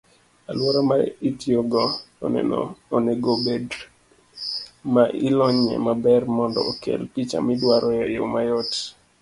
Aluora 0.49 0.79
ma 0.89 0.95
itiyogo 1.29 1.83
onego 2.95 3.29
obed 3.35 3.67
ma 4.93 5.03
ilonyie 5.27 5.75
maber 5.85 6.21
mondo 6.37 6.59
okel 6.71 7.01
picha 7.13 7.37
midwaro 7.47 7.87
eyoo 8.03 8.27
mayot. 8.33 8.71